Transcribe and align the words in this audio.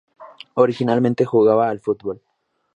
Originalmente 0.55 1.25
jugaba 1.25 1.69
al 1.69 1.79
fútbol. 1.79 2.23